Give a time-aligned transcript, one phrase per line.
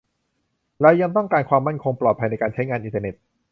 [0.81, 3.15] เรายังต้องการความมั่นคงปลอดภัยในการใช้งานอินเทอร์เน็ต